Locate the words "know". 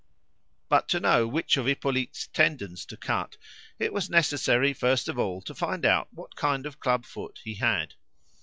0.99-1.27